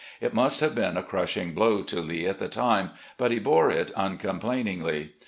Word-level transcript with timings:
It 0.19 0.33
must 0.33 0.61
have 0.61 0.73
been 0.73 0.97
a 0.97 1.03
crushing 1.03 1.51
blow 1.53 1.83
to 1.83 2.01
Lee 2.01 2.25
at 2.25 2.39
the 2.39 2.47
time, 2.49 2.89
but 3.17 3.29
he 3.29 3.37
bore 3.37 3.69
it 3.69 3.91
\mcomplainingly. 3.95 5.11